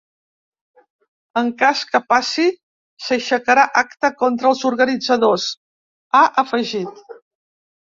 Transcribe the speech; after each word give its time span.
En 1.41 1.51
cas 1.59 1.83
que 1.91 2.01
passi, 2.13 2.45
s’aixecarà 3.09 3.67
acta 3.83 4.13
contra 4.23 4.51
els 4.55 4.65
organitzadors, 4.73 5.47
ha 6.15 6.25
afegit. 6.47 7.07